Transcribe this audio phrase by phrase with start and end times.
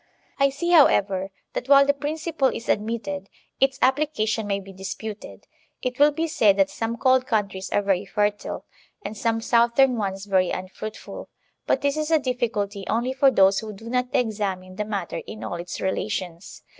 [0.39, 5.45] I see, how ever, that while the principle is admitted, its application may be disputed;
[5.83, 8.65] it will be said that some cold countries are very fertile,
[9.05, 11.29] and some southern ones very unfruitful.
[11.67, 15.43] But this is a di£Biculty only for those who do not examine the matter in
[15.43, 16.63] all its relations.